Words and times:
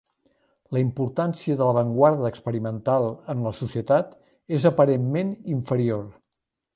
La 0.75 0.79
importància 0.83 1.57
de 1.57 1.65
l'avantguarda 1.67 2.25
experimental 2.31 3.05
en 3.33 3.43
la 3.49 3.51
societat 3.57 4.15
és 4.61 4.65
aparentment 4.71 5.31
inferior. 5.57 6.03